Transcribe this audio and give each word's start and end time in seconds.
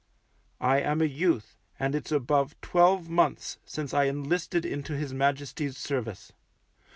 I 0.59 0.79
am 0.79 0.99
a 0.99 1.05
youth 1.05 1.57
and 1.79 1.93
it's 1.93 2.11
above 2.11 2.59
twelve 2.61 3.07
months 3.07 3.59
since 3.65 3.93
I 3.93 4.05
enlisted 4.05 4.65
into 4.65 4.97
his 4.97 5.13
Majesty's 5.13 5.77
Service. 5.77 6.33